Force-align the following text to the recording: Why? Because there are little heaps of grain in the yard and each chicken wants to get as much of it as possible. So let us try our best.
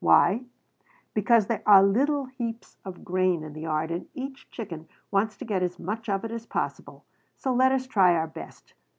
Why? 0.03 0.45
Because 1.13 1.45
there 1.45 1.61
are 1.67 1.83
little 1.83 2.25
heaps 2.25 2.75
of 2.83 3.05
grain 3.05 3.43
in 3.43 3.53
the 3.53 3.61
yard 3.61 3.91
and 3.91 4.07
each 4.15 4.49
chicken 4.49 4.87
wants 5.11 5.37
to 5.37 5.45
get 5.45 5.61
as 5.61 5.77
much 5.77 6.09
of 6.09 6.25
it 6.25 6.31
as 6.31 6.47
possible. 6.47 7.05
So 7.37 7.53
let 7.53 7.71
us 7.71 7.85
try 7.85 8.13
our 8.15 8.25
best. 8.25 8.73